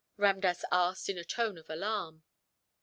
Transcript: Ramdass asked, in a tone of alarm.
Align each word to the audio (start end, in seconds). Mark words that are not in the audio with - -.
Ramdass 0.17 0.63
asked, 0.71 1.09
in 1.09 1.19
a 1.19 1.23
tone 1.23 1.59
of 1.59 1.69
alarm. 1.69 2.23